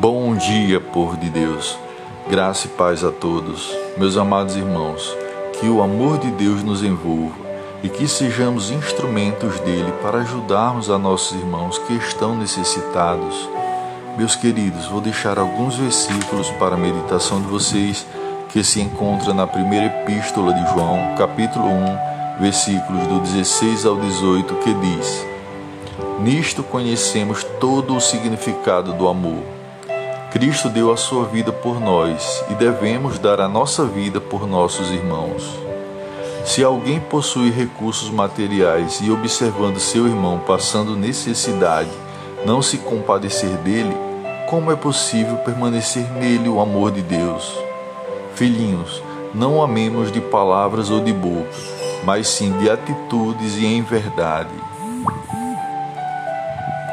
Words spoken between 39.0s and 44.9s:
e observando seu irmão passando necessidade, não se compadecer dele, como é